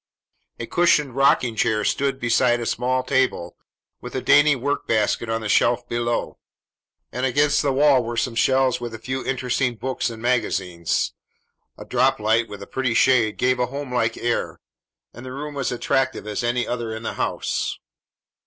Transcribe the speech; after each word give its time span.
A 0.59 0.65
cushioned 0.65 1.15
rocking 1.15 1.55
chair 1.55 1.85
stood 1.85 2.19
beside 2.19 2.59
a 2.59 2.65
small 2.65 3.03
table, 3.03 3.55
with 4.01 4.15
a 4.15 4.21
dainty 4.23 4.55
work 4.55 4.87
basket 4.87 5.29
on 5.29 5.41
the 5.41 5.47
shelf 5.47 5.87
below; 5.87 6.39
and 7.11 7.23
against 7.23 7.61
the 7.61 7.71
wall 7.71 8.03
were 8.03 8.17
some 8.17 8.33
shelves 8.33 8.81
with 8.81 8.95
a 8.95 8.97
few 8.97 9.23
interesting 9.23 9.75
books 9.75 10.09
and 10.09 10.19
magazines. 10.19 11.13
A 11.77 11.85
droplight 11.85 12.49
with 12.49 12.63
a 12.63 12.65
pretty 12.67 12.95
shade 12.95 13.37
gave 13.37 13.59
a 13.59 13.67
home 13.67 13.93
like 13.93 14.17
air, 14.17 14.59
and 15.13 15.23
the 15.23 15.33
room 15.33 15.53
was 15.53 15.71
as 15.71 15.75
attractive 15.77 16.25
as 16.25 16.43
any 16.43 16.67
other 16.67 16.95
in 16.95 17.03
the 17.03 17.13
house. 17.13 17.77